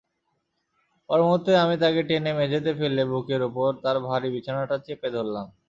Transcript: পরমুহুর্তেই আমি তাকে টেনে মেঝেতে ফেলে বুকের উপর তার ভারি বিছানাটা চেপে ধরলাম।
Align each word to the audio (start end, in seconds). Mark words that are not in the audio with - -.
পরমুহুর্তেই 1.09 1.57
আমি 1.63 1.75
তাকে 1.83 2.01
টেনে 2.09 2.31
মেঝেতে 2.39 2.71
ফেলে 2.79 3.03
বুকের 3.11 3.41
উপর 3.49 3.69
তার 3.83 3.97
ভারি 4.07 4.27
বিছানাটা 4.35 4.75
চেপে 4.85 5.09
ধরলাম। 5.15 5.47